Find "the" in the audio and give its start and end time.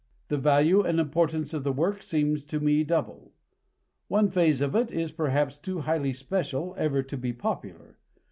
0.29-0.37, 1.63-1.71